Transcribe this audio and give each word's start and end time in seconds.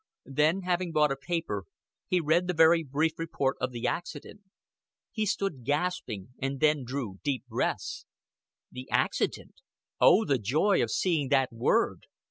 Then, 0.25 0.61
having 0.61 0.91
bought 0.91 1.11
a 1.11 1.15
paper, 1.15 1.65
he 2.07 2.19
read 2.19 2.47
the 2.47 2.55
very 2.55 2.81
brief 2.83 3.19
report 3.19 3.55
of 3.61 3.71
the 3.71 3.85
accident. 3.85 4.41
He 5.11 5.27
stood 5.27 5.63
gasping, 5.63 6.29
and 6.41 6.59
then 6.59 6.83
drew 6.85 7.19
deep 7.21 7.45
breaths. 7.47 8.07
The 8.71 8.89
Accident. 8.89 9.61
Oh, 9.99 10.25
the 10.25 10.39
joy 10.39 10.81
of 10.81 10.89
seeing 10.89 11.29
that 11.29 11.53
word! 11.53 12.07